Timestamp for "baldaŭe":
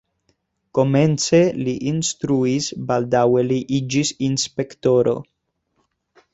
2.93-3.45